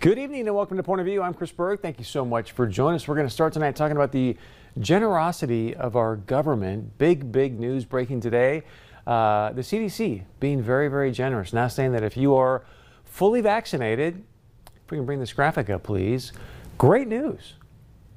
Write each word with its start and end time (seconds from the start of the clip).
Good 0.00 0.18
evening 0.18 0.46
and 0.46 0.56
welcome 0.56 0.78
to 0.78 0.82
Point 0.82 1.02
of 1.02 1.06
View. 1.06 1.20
I'm 1.20 1.34
Chris 1.34 1.52
Berg. 1.52 1.82
Thank 1.82 1.98
you 1.98 2.06
so 2.06 2.24
much 2.24 2.52
for 2.52 2.66
joining 2.66 2.94
us. 2.94 3.06
We're 3.06 3.16
going 3.16 3.26
to 3.26 3.32
start 3.32 3.52
tonight 3.52 3.76
talking 3.76 3.98
about 3.98 4.12
the 4.12 4.34
generosity 4.78 5.76
of 5.76 5.94
our 5.94 6.16
government. 6.16 6.96
Big, 6.96 7.30
big 7.30 7.60
news 7.60 7.84
breaking 7.84 8.22
today. 8.22 8.62
Uh, 9.06 9.52
the 9.52 9.60
CDC 9.60 10.22
being 10.40 10.62
very, 10.62 10.88
very 10.88 11.12
generous. 11.12 11.52
Now 11.52 11.68
saying 11.68 11.92
that 11.92 12.02
if 12.02 12.16
you 12.16 12.34
are 12.34 12.64
fully 13.04 13.42
vaccinated, 13.42 14.24
if 14.64 14.90
we 14.90 14.96
can 14.96 15.04
bring 15.04 15.20
this 15.20 15.34
graphic 15.34 15.68
up, 15.68 15.82
please. 15.82 16.32
Great 16.78 17.06
news. 17.06 17.56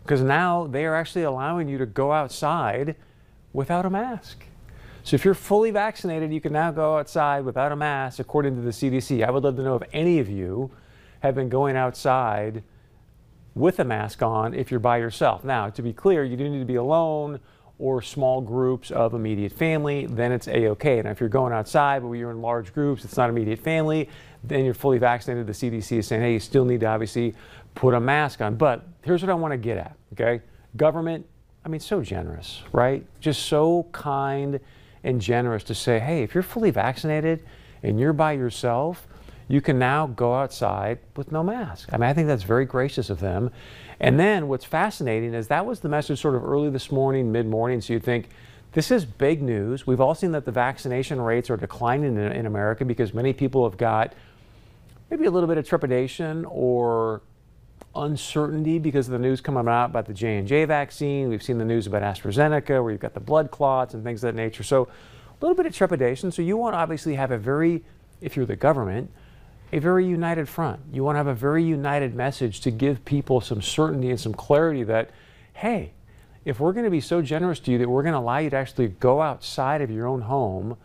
Because 0.04 0.22
now 0.22 0.68
they 0.68 0.86
are 0.86 0.96
actually 0.96 1.24
allowing 1.24 1.68
you 1.68 1.78
to 1.80 1.86
go 1.86 2.14
outside 2.14 2.96
without 3.52 3.86
a 3.86 3.90
mask. 3.90 4.46
So 5.04 5.16
if 5.16 5.26
you're 5.26 5.34
fully 5.34 5.72
vaccinated, 5.72 6.32
you 6.32 6.40
can 6.40 6.54
now 6.54 6.72
go 6.72 6.98
outside 6.98 7.44
without 7.44 7.74
a 7.74 7.76
mask, 7.76 8.20
according 8.20 8.56
to 8.56 8.62
the 8.62 8.72
CDC. 8.72 9.22
I 9.28 9.30
would 9.30 9.44
love 9.44 9.58
to 9.58 9.64
know 9.64 9.76
if 9.76 9.84
any 9.92 10.20
of 10.20 10.30
you 10.30 10.72
have 11.24 11.34
been 11.34 11.50
going 11.50 11.78
outside 11.78 12.64
with 13.56 13.80
a 13.80 13.84
mask 13.84 14.22
on 14.22 14.54
if 14.54 14.70
you're 14.70 14.80
by 14.80 14.98
yourself. 14.98 15.44
Now, 15.44 15.70
to 15.70 15.82
be 15.82 15.94
clear, 15.94 16.26
you 16.26 16.36
do 16.36 16.50
need 16.50 16.60
to 16.60 16.66
be 16.66 16.76
alone 16.76 17.40
or 17.80 18.02
small 18.02 18.42
groups 18.42 18.92
of 18.92 19.14
immediate 19.14 19.52
family, 19.52 20.06
then 20.06 20.32
it's 20.32 20.48
a-okay. 20.48 21.00
And 21.00 21.08
if 21.08 21.20
you're 21.20 21.30
going 21.30 21.54
outside, 21.54 22.04
but 22.04 22.12
you're 22.12 22.32
in 22.32 22.42
large 22.42 22.74
groups, 22.74 23.06
it's 23.06 23.16
not 23.16 23.30
immediate 23.30 23.60
family, 23.60 24.10
then 24.44 24.66
you're 24.66 24.74
fully 24.74 24.98
vaccinated. 24.98 25.48
The 25.48 25.54
CDC 25.54 26.00
is 26.00 26.08
saying, 26.08 26.22
hey, 26.22 26.34
you 26.34 26.40
still 26.40 26.66
need 26.66 26.82
to 26.82 26.88
obviously 26.88 27.34
put 27.74 27.94
a 27.94 28.00
mask 28.00 28.42
on. 28.42 28.56
But 28.56 28.86
here's 29.02 29.22
what 29.22 29.30
I 29.30 29.34
want 29.34 29.54
to 29.54 29.58
get 29.58 29.78
at, 29.78 29.96
okay? 30.14 30.44
Government, 30.76 31.26
I 31.66 31.70
mean, 31.70 31.80
so 31.80 32.02
generous, 32.02 32.62
right? 32.74 33.06
Just 33.22 33.44
so 33.44 33.88
kind 33.94 34.60
and 35.06 35.22
generous 35.22 35.64
to 35.66 35.76
say, 35.76 36.00
hey, 36.00 36.22
if 36.22 36.34
you're 36.34 36.44
fully 36.44 36.70
vaccinated 36.70 37.46
and 37.82 38.00
you're 38.00 38.14
by 38.14 38.34
yourself, 38.34 39.08
you 39.48 39.62
can 39.62 39.78
now 39.78 40.08
go 40.08 40.34
outside 40.34 41.00
with 41.16 41.32
no 41.32 41.44
mask. 41.44 41.90
I 41.92 41.98
mean, 41.98 42.10
I 42.10 42.14
think 42.14 42.28
that's 42.28 42.44
very 42.44 42.66
gracious 42.66 43.10
of 43.10 43.20
them. 43.20 43.52
And 44.00 44.20
then 44.20 44.48
what's 44.48 44.66
fascinating 44.66 45.34
is 45.34 45.48
that 45.48 45.66
was 45.66 45.80
the 45.82 45.90
message 45.90 46.22
sort 46.22 46.36
of 46.36 46.44
early 46.44 46.70
this 46.70 46.92
morning, 46.92 47.32
mid 47.32 47.48
morning. 47.48 47.82
So 47.82 47.94
you'd 47.94 48.04
think, 48.04 48.30
this 48.74 48.90
is 48.90 49.06
big 49.06 49.42
news. 49.42 49.86
We've 49.86 50.02
all 50.02 50.16
seen 50.16 50.32
that 50.32 50.46
the 50.46 50.52
vaccination 50.52 51.22
rates 51.22 51.50
are 51.50 51.58
declining 51.58 52.18
in, 52.18 52.32
in, 52.32 52.46
America 52.48 52.84
because 52.84 53.14
many 53.14 53.32
people 53.32 53.70
have 53.70 53.78
got 53.78 54.14
maybe 55.12 55.26
a 55.26 55.32
little 55.32 55.48
bit 55.48 55.60
of 55.60 55.68
trepidation 55.68 56.46
or 56.46 57.22
uncertainty 57.96 58.80
because 58.80 59.08
of 59.08 59.12
the 59.12 59.20
news 59.20 59.42
coming 59.42 59.68
out 59.68 59.86
about 59.86 60.08
the 60.08 60.14
J&J 60.14 60.66
vaccine. 60.66 61.30
We've 61.30 61.44
seen 61.44 61.60
the 61.60 61.66
news 61.66 61.86
about 61.86 62.02
AstraZeneca 62.02 62.82
where 62.82 62.92
you've 62.92 63.00
got 63.00 63.14
the 63.14 63.20
blood 63.20 63.52
clots 63.52 63.94
and 63.94 64.04
things 64.04 64.24
of 64.24 64.34
that 64.34 64.42
nature. 64.42 64.64
So 64.64 64.84
a 64.84 65.46
little 65.46 65.56
bit 65.56 65.68
of 65.68 65.76
trepidation. 65.76 66.32
So 66.32 66.42
you 66.42 66.58
want 66.58 66.74
to 66.74 66.78
obviously 66.78 67.14
have 67.14 67.30
a 67.30 67.38
very, 67.38 67.84
if 68.22 68.36
you're 68.36 68.48
the 68.48 68.56
government, 68.56 69.12
a 69.74 69.80
very 69.80 70.06
united 70.06 70.48
front. 70.48 70.80
You 70.94 71.04
want 71.04 71.16
to 71.16 71.18
have 71.18 71.28
a 71.28 71.34
very 71.34 71.64
united 71.64 72.14
message 72.14 72.62
to 72.62 72.70
give 72.70 73.04
people 73.06 73.42
some 73.42 73.60
certainty 73.60 74.12
and 74.12 74.20
some 74.20 74.34
clarity 74.34 74.84
that, 74.84 75.10
hey, 75.54 75.94
if 76.46 76.60
we're 76.60 76.74
going 76.74 76.86
to 76.86 76.92
be 76.92 77.02
so 77.02 77.24
generous 77.24 77.60
to 77.62 77.72
you 77.72 77.80
that 77.80 77.90
we're 77.90 78.04
going 78.04 78.14
to 78.14 78.20
allow 78.20 78.38
you 78.38 78.52
to 78.52 78.56
actually 78.56 78.90
go 78.90 79.20
outside 79.20 79.82
of 79.82 79.90
your 79.90 80.06
own 80.06 80.22
home 80.22 80.78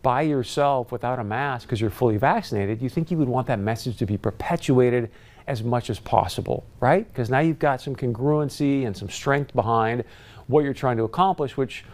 by 0.00 0.22
yourself 0.22 0.90
without 0.90 1.18
a 1.18 1.24
mask 1.24 1.66
because 1.66 1.78
you're 1.78 1.90
fully 1.90 2.16
vaccinated, 2.16 2.80
you 2.80 2.88
think 2.88 3.10
you 3.10 3.18
would 3.18 3.28
want 3.28 3.46
that 3.48 3.58
message 3.58 3.98
to 3.98 4.06
be 4.06 4.16
perpetuated 4.16 5.10
as 5.46 5.62
much 5.62 5.90
as 5.90 5.98
possible, 5.98 6.64
right? 6.80 7.06
Because 7.12 7.28
now 7.28 7.40
you've 7.40 7.58
got 7.58 7.82
some 7.82 7.94
congruency 7.94 8.86
and 8.86 8.96
some 8.96 9.10
strength 9.10 9.52
behind 9.52 10.04
what 10.46 10.64
you're 10.64 10.72
trying 10.72 10.96
to 10.96 11.04
accomplish, 11.04 11.58
which, 11.58 11.84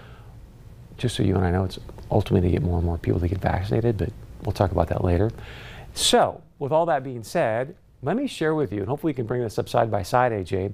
just 0.98 1.16
so 1.16 1.24
you 1.24 1.34
and 1.34 1.44
I 1.44 1.50
know, 1.50 1.64
it's 1.64 1.80
ultimately 2.12 2.48
to 2.48 2.52
get 2.52 2.62
more 2.62 2.76
and 2.76 2.86
more 2.86 2.98
people 2.98 3.18
to 3.18 3.26
get 3.26 3.38
vaccinated, 3.38 3.96
but 3.96 4.12
we'll 4.44 4.52
talk 4.52 4.70
about 4.70 4.86
that 4.90 5.02
later. 5.02 5.32
So, 5.98 6.42
with 6.60 6.70
all 6.70 6.86
that 6.86 7.02
being 7.02 7.24
said, 7.24 7.74
let 8.02 8.16
me 8.16 8.28
share 8.28 8.54
with 8.54 8.72
you, 8.72 8.78
and 8.78 8.88
hopefully 8.88 9.10
we 9.10 9.14
can 9.14 9.26
bring 9.26 9.42
this 9.42 9.58
up 9.58 9.68
side 9.68 9.90
by 9.90 10.04
side, 10.04 10.30
AJ. 10.30 10.72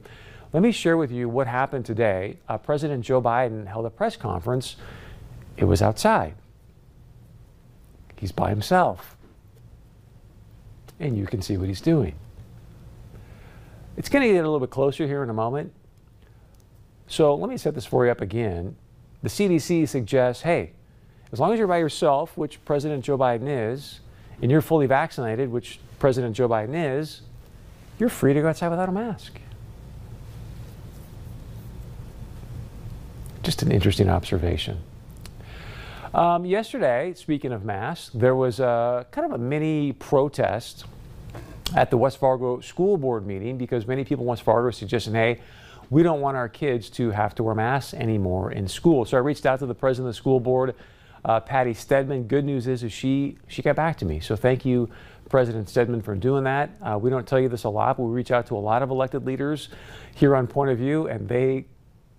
Let 0.53 0.63
me 0.63 0.71
share 0.71 0.99
with 0.99 1.11
you 1.11 1.31
what 1.31 1.47
happened 1.47 1.87
today. 1.87 2.37
Uh, 2.47 2.59
President 2.59 3.03
Joe 3.03 3.23
Biden 3.23 3.67
held 3.67 3.87
a 3.87 3.91
press 3.91 4.17
conference. 4.17 4.77
It 5.57 5.65
was 5.65 5.81
outside. 5.81 6.35
He's 8.17 8.33
by 8.33 8.51
himself. 8.51 9.17
And 11.01 11.17
you 11.17 11.25
can 11.25 11.41
see 11.41 11.57
what 11.57 11.69
he's 11.69 11.81
doing. 11.81 12.15
It's 13.97 14.11
going 14.11 14.29
to 14.29 14.29
get 14.29 14.41
a 14.41 14.43
little 14.43 14.61
bit 14.61 14.71
closer 14.71 15.07
here 15.07 15.23
in 15.23 15.31
a 15.31 15.35
moment. 15.35 15.73
So 17.07 17.35
let 17.35 17.49
me 17.49 17.57
set 17.57 17.75
this 17.75 17.87
for 17.87 18.05
you 18.05 18.13
up 18.13 18.21
again. 18.21 18.77
The 19.23 19.31
CDC 19.31 19.89
suggests 19.89 20.43
hey, 20.43 20.73
as 21.33 21.41
long 21.41 21.51
as 21.55 21.59
you're 21.59 21.67
by 21.67 21.79
yourself, 21.79 22.37
which 22.37 22.63
President 22.67 23.03
Joe 23.03 23.17
Biden 23.17 23.47
is, 23.49 24.01
and 24.43 24.51
you're 24.51 24.61
fully 24.61 24.87
vaccinated, 24.87 25.51
which 25.51 25.79
President 25.99 26.37
Joe 26.37 26.49
Biden 26.49 26.99
is, 26.99 27.23
you're 27.99 28.09
free 28.09 28.35
to 28.35 28.41
go 28.41 28.49
outside 28.49 28.69
without 28.69 28.89
a 28.89 28.93
mask. 28.93 29.41
Just 33.43 33.63
an 33.63 33.71
interesting 33.71 34.09
observation. 34.09 34.81
Um, 36.15 36.45
yesterday, 36.45 37.13
speaking 37.17 37.53
of 37.53 37.65
masks, 37.65 38.11
there 38.15 38.35
was 38.35 38.61
a 38.61 39.07
kind 39.11 39.27
of 39.27 39.33
a 39.33 39.39
mini 39.39 39.93
protest 39.93 40.85
at 41.75 41.91
the 41.91 41.97
West 41.97 42.19
Fargo 42.19 42.61
School 42.61 42.97
Board 42.97 43.27
meeting 43.27 43.59
because 43.59 43.87
many 43.87 44.05
people 44.05 44.23
in 44.25 44.29
West 44.29 44.43
Fargo 44.43 44.69
are 44.69 44.73
suggesting, 44.73 45.15
hey, 45.15 45.41
we 45.91 46.03
don't 46.03 46.21
want 46.21 46.37
our 46.37 46.49
kids 46.49 46.89
to 46.91 47.11
have 47.11 47.35
to 47.35 47.43
wear 47.43 47.55
masks 47.55 47.95
anymore 47.95 48.53
in 48.53 48.69
school. 48.69 49.05
So 49.05 49.17
I 49.17 49.21
reached 49.21 49.45
out 49.45 49.59
to 49.59 49.67
the 49.67 49.75
president 49.75 50.09
of 50.09 50.15
the 50.15 50.17
school 50.17 50.41
board 50.41 50.75
uh, 51.25 51.41
Patty 51.41 51.75
Stedman. 51.75 52.25
Good 52.25 52.45
news 52.45 52.67
is, 52.67 52.83
is 52.83 52.93
she 52.93 53.39
she 53.49 53.63
got 53.63 53.77
back 53.77 53.97
to 53.99 54.05
me. 54.05 54.21
So 54.21 54.37
thank 54.37 54.65
you, 54.65 54.89
President 55.29 55.69
Stedman, 55.69 56.03
for 56.03 56.15
doing 56.15 56.45
that. 56.45 56.71
Uh, 56.83 56.99
we 56.99 57.11
don't 57.11 57.27
tell 57.27 57.41
you 57.41 57.49
this 57.49 57.65
a 57.65 57.69
lot, 57.69 57.97
but 57.97 58.05
we 58.05 58.13
reach 58.13 58.31
out 58.31 58.47
to 58.47 58.57
a 58.57 58.59
lot 58.59 58.83
of 58.83 58.91
elected 58.91 59.27
leaders 59.27 59.69
here 60.15 60.37
on 60.37 60.47
Point 60.47 60.71
of 60.71 60.79
View, 60.79 61.09
and 61.09 61.29
they 61.29 61.67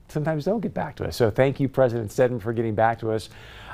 sometimes 0.08 0.46
don't 0.46 0.62
get 0.62 0.74
back 0.74 0.96
to 0.98 1.06
us. 1.06 1.16
So 1.16 1.30
thank 1.30 1.60
you, 1.60 1.68
President 1.68 2.12
Stedman, 2.12 2.40
for 2.40 2.54
getting 2.54 2.76
back 2.76 3.00
to 3.00 3.12
us. 3.12 3.30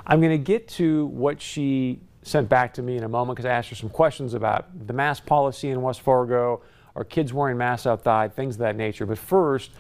I'm 0.05 0.19
going 0.19 0.31
to 0.31 0.37
get 0.37 0.67
to 0.69 1.07
what 1.07 1.41
she 1.41 1.99
sent 2.23 2.49
back 2.49 2.73
to 2.75 2.81
me 2.81 2.97
in 2.97 3.03
a 3.03 3.09
moment 3.09 3.35
because 3.35 3.47
I 3.47 3.53
asked 3.53 3.69
her 3.69 3.75
some 3.75 3.89
questions 3.89 4.33
about 4.33 4.87
the 4.87 4.93
mask 4.93 5.25
policy 5.25 5.69
in 5.69 5.81
West 5.81 6.01
Fargo, 6.01 6.61
are 6.95 7.03
kids 7.03 7.33
wearing 7.33 7.57
masks 7.57 7.87
outside, 7.87 8.35
things 8.35 8.55
of 8.55 8.59
that 8.59 8.75
nature. 8.75 9.05
But 9.05 9.17
first, 9.17 9.71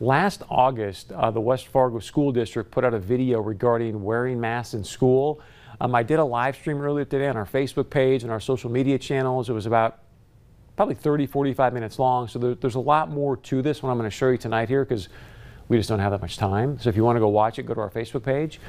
Last 0.00 0.42
August, 0.50 1.10
uh, 1.12 1.30
the 1.30 1.40
West 1.40 1.68
Fargo 1.68 2.00
School 2.00 2.30
District 2.30 2.70
put 2.70 2.84
out 2.84 2.92
a 2.92 2.98
video 2.98 3.40
regarding 3.40 4.02
wearing 4.02 4.38
masks 4.38 4.74
in 4.74 4.84
school. 4.84 5.40
Um, 5.80 5.94
I 5.94 6.02
did 6.02 6.18
a 6.18 6.24
live 6.24 6.54
stream 6.54 6.82
earlier 6.82 7.06
today 7.06 7.28
on 7.28 7.36
our 7.36 7.46
Facebook 7.46 7.88
page 7.88 8.22
and 8.22 8.30
our 8.30 8.40
social 8.40 8.70
media 8.70 8.98
channels. 8.98 9.48
It 9.48 9.54
was 9.54 9.64
about 9.64 10.00
probably 10.76 10.96
30, 10.96 11.24
45 11.24 11.72
minutes 11.72 11.98
long. 11.98 12.28
So 12.28 12.38
there, 12.38 12.54
there's 12.54 12.74
a 12.74 12.80
lot 12.80 13.10
more 13.10 13.38
to 13.38 13.62
this 13.62 13.82
one 13.82 13.90
I'm 13.90 13.96
going 13.96 14.08
to 14.08 14.14
show 14.14 14.28
you 14.28 14.36
tonight 14.36 14.68
here 14.68 14.84
because 14.84 15.08
we 15.68 15.78
just 15.78 15.88
don't 15.88 15.98
have 15.98 16.12
that 16.12 16.20
much 16.20 16.36
time. 16.36 16.78
So 16.78 16.90
if 16.90 16.96
you 16.96 17.02
want 17.02 17.16
to 17.16 17.20
go 17.20 17.28
watch 17.28 17.58
it, 17.58 17.62
go 17.62 17.72
to 17.72 17.80
our 17.80 17.90
Facebook 17.90 18.22
page. 18.22 18.60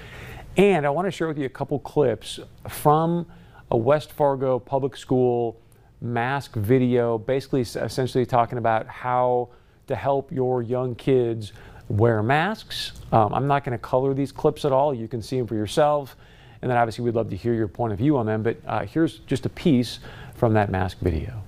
And 0.55 0.85
I 0.85 0.89
want 0.89 1.07
to 1.07 1.11
share 1.11 1.27
with 1.27 1.37
you 1.37 1.45
a 1.45 1.49
couple 1.49 1.77
clips 1.79 2.39
from 2.69 3.27
a 3.69 3.75
West 3.75 4.13
Fargo 4.13 4.59
public 4.59 4.95
school 4.95 5.59
mask 5.99 6.55
video, 6.55 7.17
basically 7.17 7.61
essentially 7.61 8.25
talking 8.25 8.57
about 8.57 8.87
how 8.87 9.49
to 9.87 9.95
help 9.95 10.31
your 10.31 10.61
young 10.61 10.95
kids 10.95 11.53
wear 11.89 12.21
masks. 12.21 12.93
Um, 13.11 13.33
I'm 13.33 13.47
not 13.47 13.63
going 13.63 13.77
to 13.77 13.81
color 13.81 14.13
these 14.13 14.31
clips 14.31 14.65
at 14.65 14.71
all. 14.71 14.93
You 14.93 15.07
can 15.07 15.21
see 15.21 15.37
them 15.37 15.47
for 15.47 15.55
yourself. 15.55 16.15
And 16.61 16.69
then 16.69 16.77
obviously 16.77 17.05
we'd 17.05 17.15
love 17.15 17.29
to 17.29 17.35
hear 17.35 17.53
your 17.53 17.67
point 17.67 17.93
of 17.93 17.99
view 17.99 18.17
on 18.17 18.25
them. 18.25 18.43
But 18.43 18.57
uh, 18.65 18.85
here's 18.85 19.19
just 19.19 19.45
a 19.45 19.49
piece 19.49 19.99
from 20.35 20.53
that 20.53 20.69
mask 20.69 20.99
video. 20.99 21.43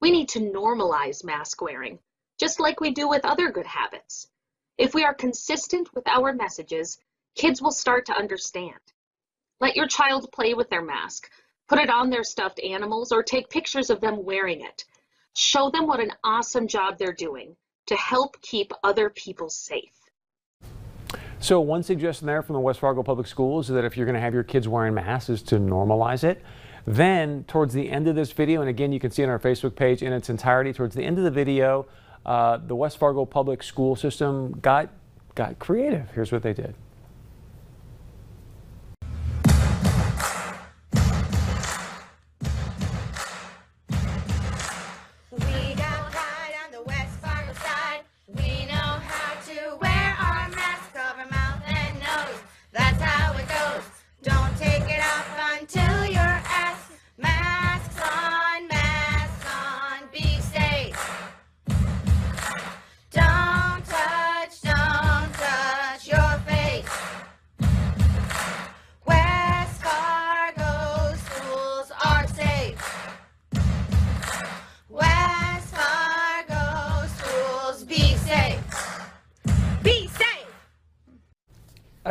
We 0.00 0.10
need 0.10 0.28
to 0.30 0.40
normalize 0.40 1.24
mask 1.24 1.62
wearing, 1.62 1.98
just 2.38 2.60
like 2.60 2.80
we 2.80 2.90
do 2.90 3.08
with 3.08 3.24
other 3.24 3.50
good 3.50 3.66
habits. 3.66 4.28
If 4.76 4.94
we 4.94 5.04
are 5.04 5.14
consistent 5.14 5.94
with 5.94 6.06
our 6.08 6.32
messages, 6.32 6.98
kids 7.34 7.62
will 7.62 7.72
start 7.72 8.06
to 8.06 8.16
understand. 8.16 8.74
Let 9.60 9.76
your 9.76 9.86
child 9.86 10.30
play 10.32 10.54
with 10.54 10.68
their 10.68 10.82
mask, 10.82 11.30
put 11.68 11.78
it 11.78 11.90
on 11.90 12.10
their 12.10 12.24
stuffed 12.24 12.60
animals, 12.60 13.12
or 13.12 13.22
take 13.22 13.48
pictures 13.50 13.88
of 13.88 14.00
them 14.00 14.24
wearing 14.24 14.60
it. 14.60 14.84
Show 15.34 15.70
them 15.70 15.86
what 15.86 16.00
an 16.00 16.12
awesome 16.22 16.68
job 16.68 16.98
they're 16.98 17.12
doing 17.12 17.56
to 17.86 17.96
help 17.96 18.40
keep 18.40 18.72
other 18.82 19.10
people 19.10 19.50
safe. 19.50 19.92
So 21.40 21.60
one 21.60 21.82
suggestion 21.82 22.26
there 22.26 22.40
from 22.40 22.54
the 22.54 22.60
West 22.60 22.80
Fargo 22.80 23.02
Public 23.02 23.26
Schools 23.26 23.68
is 23.68 23.74
that 23.74 23.84
if 23.84 23.96
you're 23.96 24.06
going 24.06 24.14
to 24.14 24.20
have 24.20 24.32
your 24.32 24.44
kids 24.44 24.66
wearing 24.66 24.94
masks 24.94 25.28
is 25.28 25.42
to 25.42 25.56
normalize 25.56 26.24
it. 26.24 26.42
Then 26.86 27.44
towards 27.44 27.74
the 27.74 27.90
end 27.90 28.08
of 28.08 28.14
this 28.14 28.32
video, 28.32 28.60
and 28.60 28.70
again 28.70 28.92
you 28.92 29.00
can 29.00 29.10
see 29.10 29.22
on 29.24 29.28
our 29.28 29.38
Facebook 29.38 29.74
page 29.74 30.02
in 30.02 30.12
its 30.12 30.30
entirety, 30.30 30.72
towards 30.72 30.94
the 30.94 31.02
end 31.02 31.18
of 31.18 31.24
the 31.24 31.30
video, 31.30 31.86
uh, 32.24 32.58
the 32.58 32.76
West 32.76 32.98
Fargo 32.98 33.24
Public 33.24 33.62
School 33.62 33.96
System 33.96 34.52
got 34.62 34.90
got 35.34 35.58
creative. 35.58 36.10
Here's 36.12 36.30
what 36.30 36.42
they 36.42 36.52
did. 36.52 36.74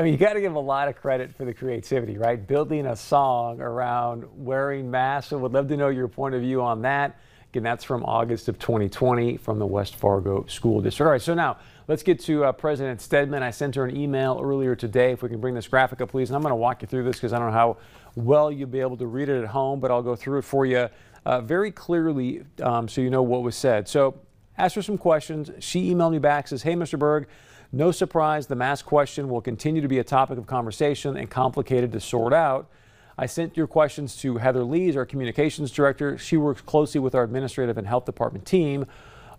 Mean, 0.04 0.14
you 0.14 0.20
got 0.20 0.34
to 0.34 0.42
give 0.42 0.56
a 0.56 0.60
lot 0.60 0.88
of 0.88 0.96
credit 0.96 1.36
for 1.36 1.46
the 1.46 1.54
creativity, 1.54 2.18
right? 2.18 2.46
Building 2.46 2.88
a 2.88 2.96
song 2.96 3.62
around 3.62 4.26
wearing 4.36 4.92
masks. 4.92 5.34
I 5.34 5.38
would 5.38 5.54
love 5.54 5.68
to 5.70 5.78
know 5.78 5.90
your 5.90 6.08
point 6.08 6.36
of 6.36 6.42
view 6.42 6.62
on 6.62 6.82
that. 6.82 7.20
Again, 7.52 7.64
that's 7.64 7.84
from 7.84 8.04
August 8.04 8.50
of 8.50 8.58
2020 8.58 9.38
from 9.38 9.60
the 9.60 9.66
West 9.66 9.96
Fargo 9.96 10.46
School 10.48 10.82
District. 10.82 11.06
All 11.06 11.12
right, 11.12 11.22
so 11.22 11.34
now 11.34 11.58
let's 11.88 12.02
get 12.02 12.20
to 12.22 12.46
uh, 12.46 12.52
President 12.52 13.00
Stedman. 13.00 13.44
I 13.44 13.52
sent 13.52 13.76
her 13.76 13.86
an 13.86 13.96
email 13.96 14.40
earlier 14.44 14.76
today. 14.76 15.12
If 15.12 15.22
we 15.22 15.30
can 15.30 15.40
bring 15.40 15.54
this 15.54 15.68
graphic 15.68 16.02
up, 16.02 16.10
please. 16.10 16.30
And 16.30 16.36
I'm 16.36 16.42
going 16.42 16.52
to 16.52 16.56
walk 16.56 16.82
you 16.82 16.88
through 16.88 17.04
this 17.04 17.18
because 17.18 17.32
I 17.32 17.38
don't 17.38 17.48
know 17.48 17.54
how 17.54 17.78
well 18.16 18.52
you'll 18.52 18.70
be 18.70 18.80
able 18.80 18.98
to 18.98 19.06
read 19.06 19.30
it 19.30 19.42
at 19.42 19.50
home, 19.50 19.80
but 19.80 19.92
I'll 19.92 20.02
go 20.02 20.16
through 20.16 20.40
it 20.40 20.46
for 20.46 20.66
you 20.66 20.90
uh, 21.26 21.42
very 21.42 21.72
clearly 21.72 22.44
um, 22.62 22.88
so 22.88 23.02
you 23.02 23.10
know 23.10 23.24
what 23.24 23.44
was 23.44 23.56
said. 23.56 23.88
So, 23.88 24.20
asked 24.58 24.76
her 24.76 24.82
some 24.82 24.98
questions. 24.98 25.50
She 25.60 25.92
emailed 25.92 26.12
me 26.12 26.20
back, 26.20 26.48
says, 26.48 26.64
Hey, 26.64 26.74
Mr. 26.74 26.98
Berg, 26.98 27.28
no 27.74 27.92
surprise, 27.92 28.46
the 28.46 28.56
mask 28.56 28.86
question 28.86 29.28
will 29.30 29.42
continue 29.42 29.82
to 29.82 29.88
be 29.88 29.98
a 29.98 30.04
topic 30.04 30.38
of 30.38 30.46
conversation 30.46 31.18
and 31.18 31.28
complicated 31.28 31.92
to 31.92 32.00
sort 32.00 32.32
out. 32.32 32.70
I 33.18 33.26
sent 33.26 33.58
your 33.58 33.66
questions 33.66 34.16
to 34.18 34.38
Heather 34.38 34.64
Lees, 34.64 34.96
our 34.96 35.08
communications 35.08 35.72
director. 35.72 36.16
She 36.20 36.38
works 36.38 36.62
closely 36.62 37.00
with 37.00 37.16
our 37.16 37.24
administrative 37.24 37.80
and 37.80 37.88
health 37.88 38.06
department 38.06 38.46
team. 38.46 38.86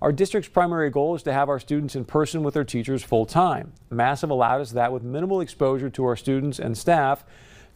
Our 0.02 0.10
district's 0.10 0.48
primary 0.48 0.90
goal 0.90 1.14
is 1.14 1.22
to 1.22 1.32
have 1.32 1.48
our 1.48 1.60
students 1.60 1.94
in 1.94 2.04
person 2.04 2.42
with 2.42 2.54
their 2.54 2.64
teachers 2.64 3.04
full 3.04 3.24
time. 3.24 3.72
Masks 3.88 4.22
have 4.22 4.30
allowed 4.30 4.60
us 4.60 4.72
that 4.72 4.92
with 4.92 5.04
minimal 5.04 5.40
exposure 5.40 5.88
to 5.90 6.04
our 6.04 6.16
students 6.16 6.58
and 6.58 6.76
staff. 6.76 7.24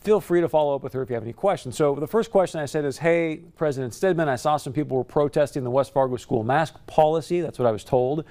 Feel 0.00 0.20
free 0.20 0.40
to 0.40 0.48
follow 0.48 0.74
up 0.74 0.82
with 0.82 0.92
her 0.92 1.02
if 1.02 1.08
you 1.08 1.14
have 1.14 1.22
any 1.22 1.32
questions. 1.32 1.76
So 1.76 1.94
the 1.94 2.06
first 2.08 2.32
question 2.32 2.60
I 2.60 2.66
said 2.66 2.84
is, 2.84 2.98
hey, 2.98 3.42
President 3.56 3.94
Stedman, 3.94 4.28
I 4.28 4.36
saw 4.36 4.56
some 4.56 4.72
people 4.72 4.96
were 4.96 5.04
protesting 5.04 5.62
the 5.62 5.70
West 5.70 5.92
Fargo 5.92 6.16
school 6.16 6.42
mask 6.42 6.74
policy. 6.86 7.40
That's 7.40 7.58
what 7.58 7.66
I 7.66 7.72
was 7.72 7.84
told. 7.84 8.24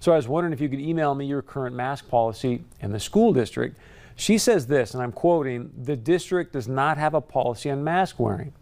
So 0.00 0.12
I 0.12 0.16
was 0.16 0.28
wondering 0.28 0.52
if 0.52 0.60
you 0.60 0.68
could 0.68 0.80
email 0.80 1.14
me 1.14 1.26
your 1.26 1.42
current 1.42 1.74
mask 1.74 2.08
policy 2.08 2.64
in 2.80 2.92
the 2.92 3.00
school 3.00 3.32
district. 3.32 3.78
She 4.16 4.38
says 4.38 4.66
this, 4.66 4.94
and 4.94 5.02
I'm 5.02 5.12
quoting 5.12 5.70
The 5.76 5.96
district 5.96 6.52
does 6.52 6.68
not 6.68 6.96
have 6.96 7.14
a 7.14 7.20
policy 7.20 7.70
on 7.70 7.84
mask 7.84 8.18
wearing. 8.18 8.52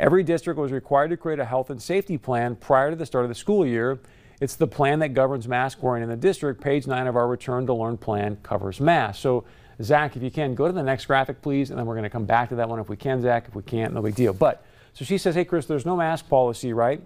Every 0.00 0.22
district 0.22 0.58
was 0.58 0.72
required 0.72 1.08
to 1.08 1.16
create 1.16 1.38
a 1.38 1.44
health 1.44 1.70
and 1.70 1.82
safety 1.82 2.16
plan 2.16 2.56
prior 2.56 2.90
to 2.90 2.96
the 2.96 3.04
start 3.04 3.24
of 3.24 3.28
the 3.28 3.34
school 3.34 3.66
year. 3.66 3.98
It's 4.40 4.54
the 4.54 4.68
plan 4.68 5.00
that 5.00 5.08
governs 5.08 5.48
mask 5.48 5.82
wearing 5.82 6.02
in 6.02 6.08
the 6.08 6.16
district. 6.16 6.60
Page 6.60 6.86
9 6.86 7.06
of 7.08 7.16
our 7.16 7.26
Return 7.26 7.66
to 7.66 7.74
Learn 7.74 7.96
plan 7.96 8.36
covers 8.42 8.80
masks. 8.80 9.20
So, 9.20 9.44
Zach, 9.82 10.16
if 10.16 10.22
you 10.22 10.30
can, 10.30 10.54
go 10.54 10.66
to 10.68 10.72
the 10.72 10.82
next 10.82 11.06
graphic, 11.06 11.42
please, 11.42 11.70
and 11.70 11.78
then 11.78 11.86
we're 11.86 11.94
going 11.94 12.04
to 12.04 12.10
come 12.10 12.24
back 12.24 12.48
to 12.50 12.54
that 12.56 12.68
one 12.68 12.78
if 12.78 12.88
we 12.88 12.96
can, 12.96 13.20
Zach. 13.20 13.48
If 13.48 13.56
we 13.56 13.62
can't, 13.62 13.92
no 13.92 14.00
big 14.00 14.14
deal. 14.14 14.32
But, 14.32 14.64
so 14.92 15.04
she 15.04 15.18
says, 15.18 15.34
hey, 15.34 15.44
Chris, 15.44 15.66
there's 15.66 15.86
no 15.86 15.96
mask 15.96 16.28
policy, 16.28 16.72
right? 16.72 17.02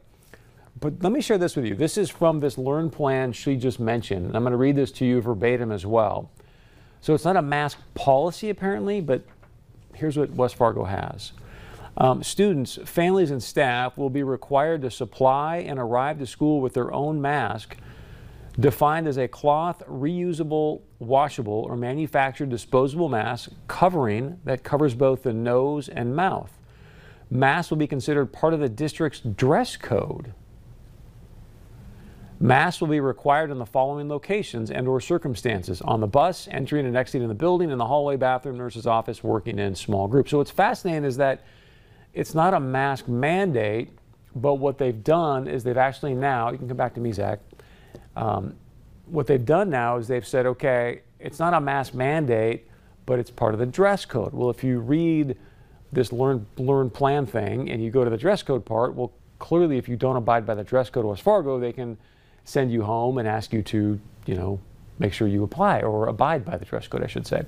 But 0.80 1.02
let 1.02 1.12
me 1.12 1.20
share 1.20 1.38
this 1.38 1.54
with 1.54 1.64
you. 1.64 1.74
This 1.74 1.96
is 1.96 2.10
from 2.10 2.40
this 2.40 2.58
Learn 2.58 2.90
plan 2.90 3.32
she 3.32 3.56
just 3.56 3.78
mentioned. 3.78 4.26
And 4.26 4.36
I'm 4.36 4.42
going 4.42 4.52
to 4.52 4.56
read 4.56 4.76
this 4.76 4.90
to 4.92 5.04
you 5.04 5.20
verbatim 5.20 5.70
as 5.70 5.86
well. 5.86 6.30
So 7.00 7.14
it's 7.14 7.24
not 7.24 7.36
a 7.36 7.42
mask 7.42 7.78
policy 7.94 8.50
apparently, 8.50 9.00
but 9.00 9.22
here's 9.94 10.16
what 10.16 10.30
West 10.30 10.54
Fargo 10.54 10.84
has. 10.84 11.32
Um, 11.96 12.22
students, 12.22 12.78
families, 12.84 13.30
and 13.30 13.42
staff 13.42 13.98
will 13.98 14.08
be 14.08 14.22
required 14.22 14.82
to 14.82 14.90
supply 14.90 15.58
and 15.58 15.78
arrive 15.78 16.18
to 16.20 16.26
school 16.26 16.60
with 16.60 16.72
their 16.72 16.92
own 16.92 17.20
mask, 17.20 17.76
defined 18.58 19.06
as 19.06 19.18
a 19.18 19.28
cloth, 19.28 19.82
reusable, 19.86 20.80
washable, 21.00 21.66
or 21.68 21.76
manufactured 21.76 22.48
disposable 22.48 23.08
mask 23.08 23.50
covering 23.68 24.40
that 24.44 24.62
covers 24.62 24.94
both 24.94 25.22
the 25.22 25.32
nose 25.32 25.88
and 25.88 26.16
mouth. 26.16 26.58
Masks 27.30 27.70
will 27.70 27.78
be 27.78 27.86
considered 27.86 28.32
part 28.32 28.54
of 28.54 28.60
the 28.60 28.68
district's 28.68 29.20
dress 29.20 29.76
code. 29.76 30.32
Masks 32.42 32.80
will 32.80 32.88
be 32.88 32.98
required 32.98 33.52
in 33.52 33.58
the 33.58 33.66
following 33.66 34.08
locations 34.08 34.72
and 34.72 34.88
or 34.88 35.00
circumstances. 35.00 35.80
On 35.82 36.00
the 36.00 36.08
bus, 36.08 36.48
entering 36.50 36.86
and 36.86 36.96
exiting 36.96 37.28
the 37.28 37.34
building, 37.34 37.70
in 37.70 37.78
the 37.78 37.86
hallway, 37.86 38.16
bathroom, 38.16 38.58
nurse's 38.58 38.84
office, 38.84 39.22
working 39.22 39.60
in 39.60 39.76
small 39.76 40.08
groups. 40.08 40.32
So 40.32 40.38
what's 40.38 40.50
fascinating 40.50 41.04
is 41.04 41.16
that 41.18 41.44
it's 42.14 42.34
not 42.34 42.52
a 42.52 42.58
mask 42.58 43.06
mandate, 43.06 43.90
but 44.34 44.54
what 44.54 44.76
they've 44.76 45.04
done 45.04 45.46
is 45.46 45.62
they've 45.62 45.76
actually 45.76 46.14
now, 46.14 46.50
you 46.50 46.58
can 46.58 46.66
come 46.66 46.76
back 46.76 46.94
to 46.94 47.00
me, 47.00 47.12
Zach. 47.12 47.38
Um, 48.16 48.56
what 49.06 49.28
they've 49.28 49.44
done 49.44 49.70
now 49.70 49.98
is 49.98 50.08
they've 50.08 50.26
said, 50.26 50.44
okay, 50.46 51.02
it's 51.20 51.38
not 51.38 51.54
a 51.54 51.60
mask 51.60 51.94
mandate, 51.94 52.66
but 53.06 53.20
it's 53.20 53.30
part 53.30 53.54
of 53.54 53.60
the 53.60 53.66
dress 53.66 54.04
code. 54.04 54.32
Well, 54.32 54.50
if 54.50 54.64
you 54.64 54.80
read 54.80 55.36
this 55.92 56.12
learn 56.12 56.44
learn 56.56 56.90
plan 56.90 57.24
thing 57.24 57.70
and 57.70 57.80
you 57.80 57.92
go 57.92 58.02
to 58.02 58.10
the 58.10 58.16
dress 58.16 58.42
code 58.42 58.64
part, 58.64 58.94
well, 58.96 59.12
clearly 59.38 59.78
if 59.78 59.88
you 59.88 59.94
don't 59.96 60.16
abide 60.16 60.44
by 60.44 60.56
the 60.56 60.64
dress 60.64 60.90
code 60.90 61.04
of 61.04 61.10
West 61.10 61.22
Fargo, 61.22 61.60
they 61.60 61.72
can 61.72 61.96
send 62.44 62.72
you 62.72 62.82
home 62.82 63.18
and 63.18 63.28
ask 63.28 63.52
you 63.52 63.62
to, 63.62 64.00
you 64.26 64.34
know, 64.34 64.60
make 64.98 65.12
sure 65.12 65.28
you 65.28 65.42
apply 65.42 65.80
or 65.80 66.08
abide 66.08 66.44
by 66.44 66.56
the 66.56 66.64
dress 66.64 66.86
code, 66.88 67.02
I 67.02 67.06
should 67.06 67.26
say. 67.26 67.44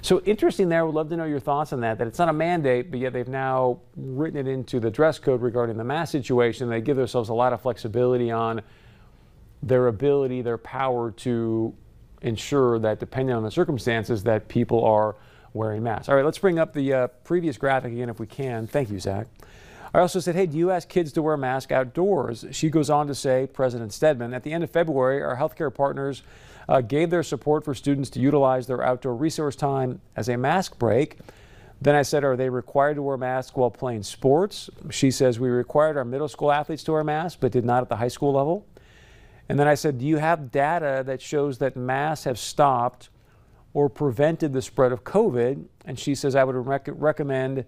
So 0.00 0.20
interesting 0.20 0.68
there. 0.68 0.86
Would 0.86 0.94
love 0.94 1.08
to 1.10 1.16
know 1.16 1.24
your 1.24 1.40
thoughts 1.40 1.72
on 1.72 1.80
that. 1.80 1.98
That 1.98 2.06
it's 2.06 2.18
not 2.18 2.28
a 2.28 2.32
mandate, 2.32 2.90
but 2.90 3.00
yet 3.00 3.12
they've 3.12 3.28
now 3.28 3.80
written 3.96 4.38
it 4.38 4.50
into 4.50 4.78
the 4.78 4.90
dress 4.90 5.18
code 5.18 5.42
regarding 5.42 5.76
the 5.76 5.84
mask 5.84 6.12
situation. 6.12 6.68
They 6.68 6.80
give 6.80 6.96
themselves 6.96 7.28
a 7.28 7.34
lot 7.34 7.52
of 7.52 7.60
flexibility 7.60 8.30
on 8.30 8.62
their 9.62 9.88
ability, 9.88 10.42
their 10.42 10.58
power 10.58 11.10
to 11.10 11.74
ensure 12.22 12.78
that, 12.78 13.00
depending 13.00 13.34
on 13.34 13.42
the 13.42 13.50
circumstances, 13.50 14.22
that 14.24 14.48
people 14.48 14.84
are 14.84 15.16
wearing 15.52 15.82
masks. 15.82 16.08
All 16.08 16.14
right, 16.14 16.24
let's 16.24 16.38
bring 16.38 16.58
up 16.58 16.72
the 16.72 16.92
uh, 16.92 17.06
previous 17.24 17.56
graphic 17.56 17.92
again 17.92 18.08
if 18.08 18.20
we 18.20 18.26
can. 18.26 18.66
Thank 18.66 18.90
you, 18.90 19.00
Zach. 19.00 19.26
I 19.94 20.00
also 20.00 20.20
said, 20.20 20.34
hey, 20.34 20.46
do 20.46 20.58
you 20.58 20.70
ask 20.70 20.88
kids 20.88 21.12
to 21.12 21.22
wear 21.22 21.34
a 21.34 21.38
mask 21.38 21.72
outdoors? 21.72 22.44
She 22.50 22.68
goes 22.68 22.90
on 22.90 23.06
to 23.06 23.14
say, 23.14 23.46
President 23.46 23.92
Stedman, 23.92 24.34
at 24.34 24.42
the 24.42 24.52
end 24.52 24.62
of 24.62 24.70
February, 24.70 25.22
our 25.22 25.36
healthcare 25.36 25.74
partners 25.74 26.22
uh, 26.68 26.82
gave 26.82 27.08
their 27.10 27.22
support 27.22 27.64
for 27.64 27.74
students 27.74 28.10
to 28.10 28.20
utilize 28.20 28.66
their 28.66 28.82
outdoor 28.82 29.16
resource 29.16 29.56
time 29.56 30.00
as 30.14 30.28
a 30.28 30.36
mask 30.36 30.78
break. 30.78 31.18
Then 31.80 31.94
I 31.94 32.02
said, 32.02 32.24
are 32.24 32.36
they 32.36 32.50
required 32.50 32.94
to 32.94 33.02
wear 33.02 33.16
masks 33.16 33.56
while 33.56 33.70
playing 33.70 34.02
sports? 34.02 34.68
She 34.90 35.10
says, 35.10 35.38
we 35.38 35.48
required 35.48 35.96
our 35.96 36.04
middle 36.04 36.28
school 36.28 36.52
athletes 36.52 36.82
to 36.84 36.92
wear 36.92 37.04
masks, 37.04 37.38
but 37.40 37.52
did 37.52 37.64
not 37.64 37.82
at 37.82 37.88
the 37.88 37.96
high 37.96 38.08
school 38.08 38.32
level. 38.32 38.66
And 39.48 39.58
then 39.58 39.68
I 39.68 39.74
said, 39.74 39.98
do 39.98 40.04
you 40.04 40.18
have 40.18 40.50
data 40.50 41.02
that 41.06 41.22
shows 41.22 41.58
that 41.58 41.76
masks 41.76 42.24
have 42.24 42.38
stopped 42.38 43.08
or 43.72 43.88
prevented 43.88 44.52
the 44.52 44.60
spread 44.60 44.92
of 44.92 45.04
COVID? 45.04 45.64
And 45.86 45.98
she 45.98 46.14
says, 46.14 46.34
I 46.34 46.44
would 46.44 46.56
rec- 46.56 46.88
recommend 46.90 47.64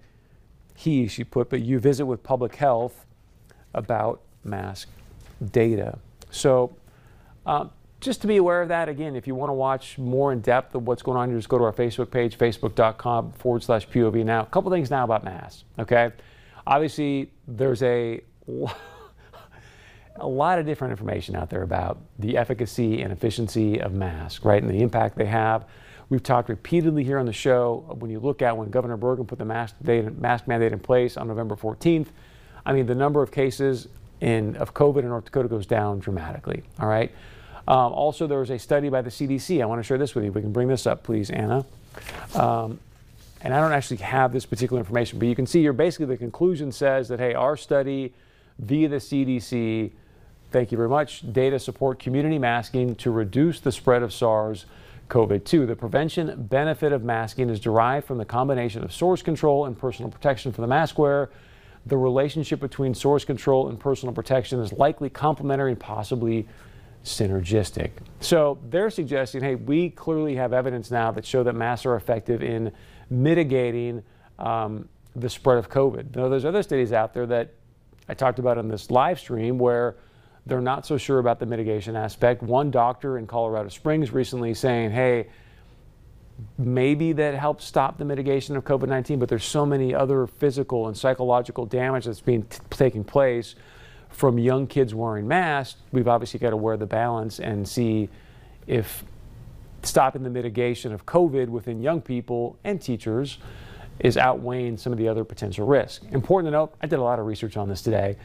he, 0.80 1.06
she 1.08 1.24
put, 1.24 1.50
but 1.50 1.60
you 1.60 1.78
visit 1.78 2.06
with 2.06 2.22
public 2.22 2.56
health 2.56 3.04
about 3.74 4.22
mask 4.44 4.88
data. 5.52 5.98
So 6.30 6.74
um, 7.44 7.70
just 8.00 8.22
to 8.22 8.26
be 8.26 8.38
aware 8.38 8.62
of 8.62 8.68
that, 8.68 8.88
again, 8.88 9.14
if 9.14 9.26
you 9.26 9.34
want 9.34 9.50
to 9.50 9.54
watch 9.54 9.98
more 9.98 10.32
in 10.32 10.40
depth 10.40 10.74
of 10.74 10.86
what's 10.86 11.02
going 11.02 11.18
on, 11.18 11.30
just 11.36 11.50
go 11.50 11.58
to 11.58 11.64
our 11.64 11.72
Facebook 11.72 12.10
page, 12.10 12.38
facebook.com 12.38 13.32
forward 13.32 13.62
slash 13.62 13.86
POV. 13.88 14.24
Now, 14.24 14.40
a 14.40 14.46
couple 14.46 14.70
things 14.70 14.90
now 14.90 15.04
about 15.04 15.22
masks, 15.22 15.64
okay? 15.78 16.12
Obviously, 16.66 17.30
there's 17.46 17.82
a, 17.82 18.22
a 20.16 20.26
lot 20.26 20.58
of 20.58 20.64
different 20.64 20.92
information 20.92 21.36
out 21.36 21.50
there 21.50 21.62
about 21.62 21.98
the 22.18 22.38
efficacy 22.38 23.02
and 23.02 23.12
efficiency 23.12 23.82
of 23.82 23.92
masks, 23.92 24.46
right, 24.46 24.62
and 24.62 24.72
the 24.72 24.80
impact 24.80 25.18
they 25.18 25.26
have. 25.26 25.66
We've 26.10 26.22
talked 26.22 26.48
repeatedly 26.48 27.04
here 27.04 27.18
on 27.18 27.26
the 27.26 27.32
show 27.32 27.84
when 28.00 28.10
you 28.10 28.18
look 28.18 28.42
at 28.42 28.56
when 28.56 28.68
Governor 28.68 28.98
Burgum 28.98 29.28
put 29.28 29.38
the 29.38 29.44
mask, 29.44 29.76
mask 29.80 30.48
mandate 30.48 30.72
in 30.72 30.80
place 30.80 31.16
on 31.16 31.28
November 31.28 31.54
14th. 31.54 32.08
I 32.66 32.72
mean, 32.72 32.86
the 32.86 32.96
number 32.96 33.22
of 33.22 33.30
cases 33.30 33.86
in, 34.20 34.56
of 34.56 34.74
COVID 34.74 34.98
in 34.98 35.08
North 35.08 35.26
Dakota 35.26 35.48
goes 35.48 35.66
down 35.66 36.00
dramatically. 36.00 36.64
All 36.80 36.88
right. 36.88 37.12
Um, 37.68 37.92
also, 37.92 38.26
there 38.26 38.40
was 38.40 38.50
a 38.50 38.58
study 38.58 38.88
by 38.88 39.02
the 39.02 39.10
CDC. 39.10 39.62
I 39.62 39.66
want 39.66 39.78
to 39.78 39.84
share 39.84 39.98
this 39.98 40.16
with 40.16 40.24
you. 40.24 40.32
We 40.32 40.40
can 40.40 40.50
bring 40.50 40.66
this 40.66 40.84
up, 40.84 41.04
please, 41.04 41.30
Anna. 41.30 41.64
Um, 42.34 42.80
and 43.42 43.54
I 43.54 43.60
don't 43.60 43.72
actually 43.72 43.98
have 43.98 44.32
this 44.32 44.44
particular 44.44 44.80
information, 44.80 45.20
but 45.20 45.28
you 45.28 45.36
can 45.36 45.46
see 45.46 45.60
here 45.60 45.72
basically 45.72 46.06
the 46.06 46.16
conclusion 46.16 46.72
says 46.72 47.06
that, 47.08 47.20
hey, 47.20 47.34
our 47.34 47.56
study 47.56 48.12
via 48.58 48.88
the 48.88 48.96
CDC, 48.96 49.92
thank 50.50 50.72
you 50.72 50.76
very 50.76 50.88
much, 50.88 51.32
data 51.32 51.60
support 51.60 52.00
community 52.00 52.38
masking 52.38 52.96
to 52.96 53.12
reduce 53.12 53.60
the 53.60 53.70
spread 53.70 54.02
of 54.02 54.12
SARS 54.12 54.66
COVID 55.10 55.44
2. 55.44 55.66
The 55.66 55.76
prevention 55.76 56.44
benefit 56.44 56.92
of 56.92 57.02
masking 57.02 57.50
is 57.50 57.60
derived 57.60 58.06
from 58.06 58.16
the 58.16 58.24
combination 58.24 58.82
of 58.82 58.92
source 58.92 59.20
control 59.20 59.66
and 59.66 59.76
personal 59.76 60.10
protection 60.10 60.52
for 60.52 60.62
the 60.62 60.66
mask 60.66 60.98
wearer. 60.98 61.30
The 61.86 61.96
relationship 61.96 62.60
between 62.60 62.94
source 62.94 63.24
control 63.24 63.68
and 63.68 63.78
personal 63.78 64.14
protection 64.14 64.60
is 64.60 64.72
likely 64.72 65.10
complementary 65.10 65.72
and 65.72 65.80
possibly 65.80 66.46
synergistic. 67.04 67.90
So 68.20 68.58
they're 68.68 68.90
suggesting, 68.90 69.42
hey, 69.42 69.54
we 69.54 69.90
clearly 69.90 70.36
have 70.36 70.52
evidence 70.52 70.90
now 70.90 71.10
that 71.12 71.26
show 71.26 71.42
that 71.42 71.54
masks 71.54 71.86
are 71.86 71.96
effective 71.96 72.42
in 72.42 72.72
mitigating 73.08 74.02
um, 74.38 74.88
the 75.16 75.28
spread 75.28 75.58
of 75.58 75.68
COVID. 75.68 76.14
Now, 76.14 76.28
there's 76.28 76.44
other 76.44 76.62
studies 76.62 76.92
out 76.92 77.14
there 77.14 77.26
that 77.26 77.54
I 78.08 78.14
talked 78.14 78.38
about 78.38 78.58
in 78.58 78.68
this 78.68 78.90
live 78.90 79.18
stream 79.18 79.58
where 79.58 79.96
they're 80.46 80.60
not 80.60 80.86
so 80.86 80.96
sure 80.96 81.18
about 81.18 81.38
the 81.38 81.46
mitigation 81.46 81.96
aspect. 81.96 82.42
One 82.42 82.70
doctor 82.70 83.18
in 83.18 83.26
Colorado 83.26 83.68
Springs 83.68 84.12
recently 84.12 84.54
saying, 84.54 84.90
hey, 84.90 85.28
maybe 86.58 87.12
that 87.12 87.34
helps 87.34 87.64
stop 87.64 87.98
the 87.98 88.04
mitigation 88.04 88.56
of 88.56 88.64
COVID 88.64 88.88
19, 88.88 89.18
but 89.18 89.28
there's 89.28 89.44
so 89.44 89.66
many 89.66 89.94
other 89.94 90.26
physical 90.26 90.88
and 90.88 90.96
psychological 90.96 91.66
damage 91.66 92.06
that's 92.06 92.20
being 92.20 92.46
taking 92.70 93.04
place 93.04 93.54
from 94.08 94.38
young 94.38 94.66
kids 94.66 94.94
wearing 94.94 95.28
masks. 95.28 95.80
We've 95.92 96.08
obviously 96.08 96.40
got 96.40 96.50
to 96.50 96.56
wear 96.56 96.76
the 96.76 96.86
balance 96.86 97.38
and 97.38 97.68
see 97.68 98.08
if 98.66 99.04
stopping 99.82 100.22
the 100.22 100.30
mitigation 100.30 100.92
of 100.92 101.06
COVID 101.06 101.48
within 101.48 101.80
young 101.80 102.00
people 102.00 102.58
and 102.64 102.80
teachers 102.80 103.38
is 104.00 104.16
outweighing 104.16 104.76
some 104.76 104.92
of 104.92 104.98
the 104.98 105.08
other 105.08 105.24
potential 105.24 105.66
risks. 105.66 106.04
Important 106.12 106.48
to 106.48 106.52
note, 106.52 106.74
I 106.80 106.86
did 106.86 106.98
a 106.98 107.02
lot 107.02 107.18
of 107.18 107.26
research 107.26 107.56
on 107.56 107.68
this 107.68 107.82
today. 107.82 108.16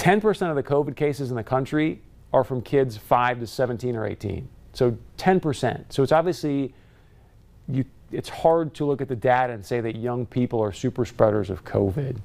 10% 0.00 0.48
of 0.48 0.56
the 0.56 0.62
COVID 0.62 0.96
cases 0.96 1.28
in 1.28 1.36
the 1.36 1.44
country 1.44 2.00
are 2.32 2.42
from 2.42 2.62
kids 2.62 2.96
5 2.96 3.40
to 3.40 3.46
17 3.46 3.94
or 3.96 4.06
18. 4.06 4.48
So 4.72 4.96
10%. 5.18 5.84
So 5.92 6.02
it's 6.02 6.12
obviously 6.12 6.72
you 7.68 7.84
it's 8.10 8.30
hard 8.30 8.74
to 8.74 8.84
look 8.84 9.00
at 9.00 9.08
the 9.08 9.14
data 9.14 9.52
and 9.52 9.64
say 9.64 9.80
that 9.80 9.94
young 9.94 10.26
people 10.26 10.60
are 10.60 10.72
super 10.72 11.04
spreaders 11.04 11.48
of 11.48 11.64
COVID 11.64 12.16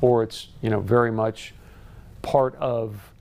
or 0.00 0.22
it's, 0.22 0.48
you 0.60 0.70
know, 0.70 0.80
very 0.80 1.10
much 1.10 1.54
part 2.22 2.54
of 2.56 3.12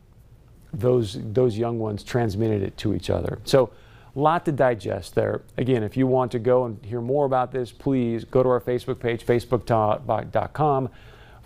those 0.73 1.17
those 1.33 1.57
young 1.57 1.79
ones 1.79 2.03
transmitted 2.03 2.61
it 2.61 2.75
to 2.77 2.93
each 2.93 3.09
other. 3.09 3.39
So 3.45 3.71
a 4.13 4.19
lot 4.19 4.43
to 4.45 4.51
digest 4.51 5.15
there. 5.15 5.41
Again, 5.57 5.83
if 5.83 5.95
you 5.95 6.05
want 6.05 6.33
to 6.33 6.39
go 6.39 6.65
and 6.65 6.83
hear 6.83 6.99
more 6.99 7.25
about 7.25 7.53
this, 7.53 7.71
please 7.71 8.25
go 8.25 8.43
to 8.43 8.49
our 8.49 8.59
Facebook 8.59 8.99
page, 8.99 9.25
facebook.com 9.25 10.89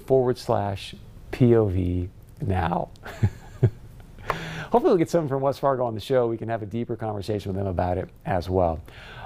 forward 0.08 0.38
slash 0.40 0.96
POV 1.32 2.10
now. 2.42 2.90
Hopefully, 4.72 4.90
we'll 4.90 4.98
get 4.98 5.10
someone 5.10 5.30
from 5.30 5.42
West 5.42 5.60
Fargo 5.60 5.86
on 5.86 5.94
the 5.94 6.00
show. 6.00 6.28
We 6.28 6.38
can 6.38 6.50
have 6.50 6.63
a 6.63 6.66
deeper 6.66 6.96
conversation 6.96 7.52
with 7.52 7.58
them 7.58 7.68
about 7.68 7.98
it 7.98 8.10
as 8.25 8.50
well. 8.50 8.82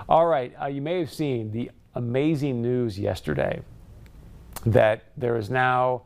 All 0.10 0.26
right, 0.26 0.54
uh, 0.62 0.68
you 0.68 0.82
may 0.82 1.00
have 1.00 1.12
seen 1.12 1.52
the 1.52 1.72
amazing 1.96 2.62
news 2.62 3.00
yesterday 3.00 3.62
that 4.66 5.06
there 5.16 5.38
is 5.38 5.50
now, 5.50 6.04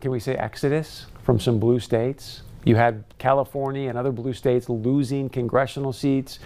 can 0.00 0.10
we 0.10 0.20
say, 0.20 0.34
exodus 0.34 1.06
from 1.22 1.38
some 1.38 1.58
blue 1.58 1.78
states? 1.78 2.42
You 2.64 2.76
had 2.76 3.04
California 3.18 3.88
and 3.88 3.96
other 3.96 4.12
blue 4.12 4.32
states 4.32 4.68
losing 4.68 5.28
congressional 5.28 5.92
seats. 5.92 6.38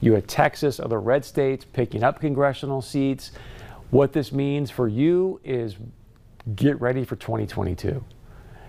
You 0.00 0.14
had 0.14 0.28
Texas, 0.28 0.80
other 0.80 1.00
red 1.00 1.24
states 1.24 1.64
picking 1.64 2.02
up 2.02 2.20
congressional 2.20 2.82
seats. 2.82 3.32
What 3.90 4.12
this 4.12 4.32
means 4.32 4.70
for 4.70 4.88
you 4.88 5.40
is 5.44 5.76
get 6.54 6.80
ready 6.80 7.04
for 7.04 7.16
2022. 7.16 8.04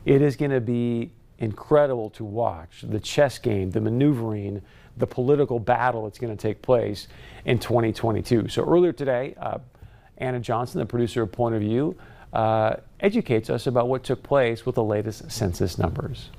It 0.05 0.21
is 0.21 0.35
going 0.35 0.51
to 0.51 0.61
be 0.61 1.11
incredible 1.39 2.09
to 2.11 2.23
watch 2.23 2.83
the 2.83 2.99
chess 2.99 3.37
game, 3.37 3.71
the 3.71 3.81
maneuvering, 3.81 4.61
the 4.97 5.07
political 5.07 5.59
battle 5.59 6.03
that's 6.03 6.19
going 6.19 6.35
to 6.35 6.41
take 6.41 6.61
place 6.61 7.07
in 7.45 7.59
2022. 7.59 8.49
So 8.49 8.63
earlier 8.63 8.91
today, 8.91 9.35
uh, 9.39 9.59
Anna 10.17 10.39
Johnson, 10.39 10.79
the 10.79 10.85
producer 10.85 11.23
of 11.23 11.31
Point 11.31 11.55
of 11.55 11.61
View, 11.61 11.97
uh, 12.31 12.75
educates 12.99 13.49
us 13.49 13.67
about 13.67 13.87
what 13.87 14.03
took 14.03 14.23
place 14.23 14.65
with 14.65 14.75
the 14.75 14.83
latest 14.83 15.31
census 15.31 15.77
numbers. 15.77 16.29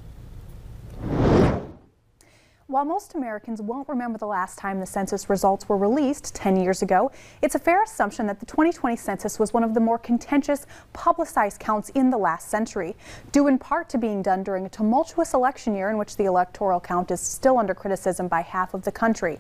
While 2.75 2.87
most 2.87 3.14
Americans 3.14 3.62
won't 3.62 3.88
remember 3.88 4.19
the 4.19 4.26
last 4.26 4.59
time 4.59 4.81
the 4.81 4.87
census 4.87 5.31
results 5.31 5.69
were 5.69 5.76
released 5.76 6.35
10 6.35 6.57
years 6.57 6.83
ago, 6.83 7.12
it's 7.40 7.54
a 7.54 7.59
fair 7.61 7.85
assumption 7.85 8.26
that 8.26 8.40
the 8.40 8.47
2020 8.47 8.97
census 8.97 9.38
was 9.38 9.52
one 9.52 9.62
of 9.62 9.75
the 9.75 9.81
more 9.81 9.97
contentious, 9.97 10.66
publicized 10.93 11.61
counts 11.61 11.90
in 11.90 12.11
the 12.11 12.19
last 12.19 12.49
century, 12.49 12.97
due 13.31 13.47
in 13.47 13.61
part 13.61 13.88
to 13.90 13.97
being 13.97 14.23
done 14.23 14.43
during 14.43 14.66
a 14.66 14.69
tumultuous 14.69 15.35
election 15.35 15.76
year 15.76 15.88
in 15.88 15.99
which 15.99 16.16
the 16.16 16.25
electoral 16.25 16.81
count 16.81 17.12
is 17.12 17.21
still 17.21 17.59
under 17.59 17.75
criticism 17.75 18.26
by 18.26 18.40
half 18.40 18.75
of 18.75 18.83
the 18.83 18.90
country. 18.90 19.38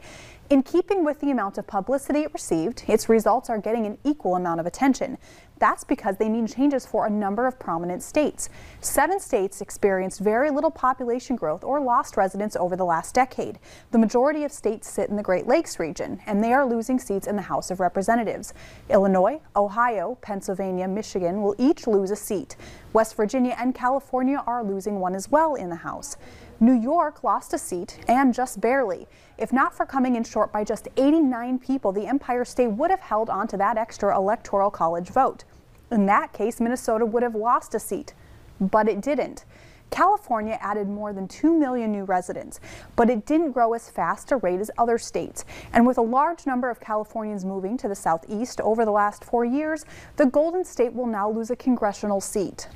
In 0.48 0.62
keeping 0.62 1.04
with 1.04 1.18
the 1.20 1.32
amount 1.32 1.58
of 1.58 1.66
publicity 1.66 2.20
it 2.20 2.32
received, 2.32 2.84
its 2.86 3.08
results 3.08 3.50
are 3.50 3.58
getting 3.58 3.84
an 3.84 3.98
equal 4.04 4.36
amount 4.36 4.60
of 4.60 4.66
attention. 4.66 5.18
That's 5.58 5.84
because 5.84 6.16
they 6.16 6.28
mean 6.28 6.46
changes 6.46 6.84
for 6.84 7.06
a 7.06 7.10
number 7.10 7.46
of 7.46 7.58
prominent 7.58 8.02
states. 8.02 8.48
Seven 8.80 9.20
states 9.20 9.60
experienced 9.60 10.20
very 10.20 10.50
little 10.50 10.70
population 10.70 11.36
growth 11.36 11.62
or 11.62 11.80
lost 11.80 12.16
residents 12.16 12.56
over 12.56 12.76
the 12.76 12.84
last 12.84 13.14
decade. 13.14 13.58
The 13.92 13.98
majority 13.98 14.44
of 14.44 14.52
states 14.52 14.90
sit 14.90 15.10
in 15.10 15.16
the 15.16 15.22
Great 15.22 15.46
Lakes 15.46 15.78
region, 15.78 16.20
and 16.26 16.42
they 16.42 16.52
are 16.52 16.66
losing 16.66 16.98
seats 16.98 17.26
in 17.26 17.36
the 17.36 17.42
House 17.42 17.70
of 17.70 17.80
Representatives. 17.80 18.52
Illinois, 18.90 19.40
Ohio, 19.54 20.18
Pennsylvania, 20.20 20.88
Michigan 20.88 21.42
will 21.42 21.54
each 21.56 21.86
lose 21.86 22.10
a 22.10 22.16
seat. 22.16 22.56
West 22.92 23.16
Virginia 23.16 23.56
and 23.58 23.74
California 23.74 24.42
are 24.46 24.64
losing 24.64 24.98
one 25.00 25.14
as 25.14 25.30
well 25.30 25.54
in 25.54 25.70
the 25.70 25.76
House. 25.76 26.16
New 26.60 26.72
York 26.72 27.24
lost 27.24 27.52
a 27.52 27.58
seat, 27.58 27.98
and 28.06 28.32
just 28.32 28.60
barely. 28.60 29.06
If 29.38 29.52
not 29.52 29.74
for 29.74 29.84
coming 29.84 30.16
in 30.16 30.24
short 30.24 30.52
by 30.52 30.64
just 30.64 30.88
89 30.96 31.58
people, 31.58 31.92
the 31.92 32.06
Empire 32.06 32.44
State 32.44 32.68
would 32.68 32.90
have 32.90 33.00
held 33.00 33.28
on 33.28 33.48
to 33.48 33.56
that 33.56 33.76
extra 33.76 34.16
electoral 34.16 34.70
college 34.70 35.08
vote. 35.08 35.44
In 35.90 36.06
that 36.06 36.32
case, 36.32 36.60
Minnesota 36.60 37.04
would 37.04 37.22
have 37.22 37.34
lost 37.34 37.74
a 37.74 37.80
seat, 37.80 38.14
but 38.60 38.88
it 38.88 39.00
didn't. 39.00 39.44
California 39.90 40.58
added 40.60 40.88
more 40.88 41.12
than 41.12 41.28
2 41.28 41.56
million 41.56 41.92
new 41.92 42.04
residents, 42.04 42.58
but 42.96 43.10
it 43.10 43.26
didn't 43.26 43.52
grow 43.52 43.74
as 43.74 43.90
fast 43.90 44.32
a 44.32 44.36
rate 44.38 44.60
as 44.60 44.70
other 44.78 44.98
states. 44.98 45.44
And 45.72 45.86
with 45.86 45.98
a 45.98 46.02
large 46.02 46.46
number 46.46 46.70
of 46.70 46.80
Californians 46.80 47.44
moving 47.44 47.76
to 47.78 47.88
the 47.88 47.94
southeast 47.94 48.60
over 48.60 48.84
the 48.84 48.90
last 48.90 49.24
four 49.24 49.44
years, 49.44 49.84
the 50.16 50.26
Golden 50.26 50.64
State 50.64 50.94
will 50.94 51.06
now 51.06 51.30
lose 51.30 51.50
a 51.50 51.56
congressional 51.56 52.20
seat. 52.20 52.68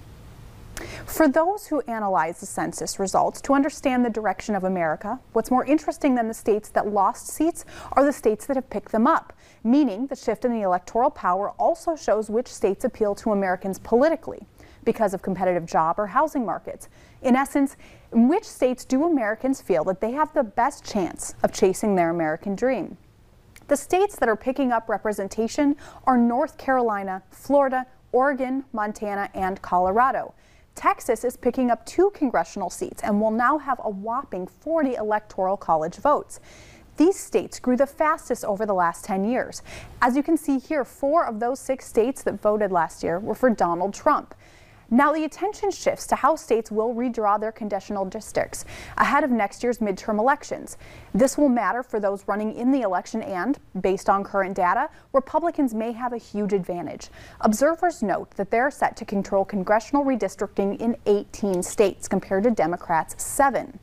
For 1.06 1.28
those 1.28 1.66
who 1.66 1.80
analyze 1.82 2.40
the 2.40 2.47
census 2.47 2.99
results 2.99 3.40
to 3.42 3.54
understand 3.54 4.04
the 4.04 4.11
direction 4.11 4.54
of 4.54 4.64
America, 4.64 5.18
what's 5.32 5.50
more 5.50 5.64
interesting 5.64 6.14
than 6.14 6.28
the 6.28 6.35
states 6.35 6.68
that 6.70 6.88
lost 6.88 7.28
seats 7.28 7.64
are 7.92 8.04
the 8.04 8.12
states 8.12 8.47
that 8.47 8.56
have 8.56 8.70
picked 8.70 8.92
them 8.92 9.06
up, 9.06 9.32
meaning 9.64 10.06
the 10.06 10.16
shift 10.16 10.44
in 10.44 10.52
the 10.52 10.62
electoral 10.62 11.11
power 11.11 11.50
also 11.58 11.97
shows 11.97 12.30
which 12.30 12.49
states 12.49 12.85
appeal 12.85 13.14
to 13.16 13.32
Americans 13.32 13.78
politically 13.78 14.47
because 14.85 15.12
of 15.12 15.23
competitive 15.23 15.66
job 15.66 15.99
or 15.99 16.06
housing 16.06 16.47
markets. 16.47 16.88
In 17.23 17.35
essence, 17.35 17.76
in 18.12 18.28
which 18.28 18.44
states 18.44 18.85
do 18.85 19.04
Americans 19.04 19.61
feel 19.61 19.85
that 19.85 20.00
they 20.00 20.12
have 20.12 20.32
the 20.32 20.44
best 20.44 20.85
chance 20.85 21.35
of 21.42 21.52
chasing 21.52 21.97
their 21.97 22.11
American 22.11 22.54
dream? 22.54 22.97
The 23.66 23.76
states 23.76 24.16
that 24.16 24.28
are 24.28 24.37
picking 24.37 24.73
up 24.73 24.88
representation 24.88 25.76
are 26.04 26.16
North 26.16 26.56
Carolina, 26.56 27.23
Florida, 27.30 27.87
Oregon, 28.12 28.64
Montana, 28.73 29.28
and 29.35 29.61
Colorado. 29.61 30.32
Texas 30.78 31.25
is 31.25 31.37
picking 31.37 31.73
up 31.73 31.85
two 31.85 32.08
congressional 32.14 32.70
seats 32.70 33.02
and 33.02 33.20
will 33.20 33.32
now 33.32 33.58
have 33.58 33.80
a 33.82 33.90
whopping 33.90 34.47
40 34.47 34.94
electoral 34.94 35.56
college 35.56 35.97
votes. 35.97 36.38
These 36.97 37.18
states 37.18 37.58
grew 37.58 37.76
the 37.76 37.85
fastest 37.85 38.44
over 38.44 38.64
the 38.64 38.75
last 38.75 39.04
10 39.04 39.25
years. 39.25 39.61
As 40.00 40.16
you 40.16 40.23
can 40.23 40.37
see 40.37 40.61
here, 40.61 40.85
four 40.85 41.26
of 41.26 41.40
those 41.40 41.58
six 41.58 41.85
states 41.85 42.23
that 42.23 42.40
voted 42.40 42.70
last 42.70 43.02
year 43.02 43.18
were 43.18 43.35
for 43.35 43.50
Donald 43.50 43.92
Trump. 43.92 44.37
Now 44.90 45.12
the 45.12 45.25
attention 45.25 45.71
shifts 45.71 46.07
to 46.07 46.16
how 46.16 46.35
states 46.37 46.71
will 46.71 46.95
redraw 46.95 47.38
their 47.38 47.52
conditional 47.52 48.07
districts 48.07 48.64
ahead 48.97 49.23
of 49.23 49.30
next 49.30 49.62
year's 49.62 49.80
midterm 49.80 50.18
elections. 50.18 50.78
This 51.12 51.37
will 51.37 51.50
matter 51.50 51.83
for 51.83 52.00
those 52.00 52.26
running 52.26 52.54
in 52.54 52.73
the 52.73 52.80
election 52.80 53.21
and, 53.21 53.59
based 53.83 54.09
on 54.09 54.25
current 54.25 54.57
data, 54.57 54.88
Republicans 55.12 55.75
may 55.75 55.92
have 55.92 56.14
a 56.14 56.18
huge 56.18 56.54
advantage. 56.54 57.11
Observers 57.42 58.02
note 58.02 58.30
that 58.37 58.50
they're 58.50 58.71
set 58.71 58.97
to 58.97 59.04
control 59.04 59.45
congressional 59.45 60.07
redistricting 60.07 60.80
in 60.80 60.97
18 61.04 61.62
states 61.62 62.09
compared 62.09 62.45
to 62.45 62.50
Democrats' 62.50 63.23
seven. 63.23 63.78